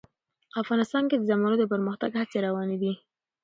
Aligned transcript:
افغانستان 0.61 1.03
کې 1.09 1.15
د 1.17 1.23
زمرد 1.29 1.57
د 1.59 1.65
پرمختګ 1.73 2.11
هڅې 2.21 2.37
روانې 2.47 2.77
دي. 2.81 2.93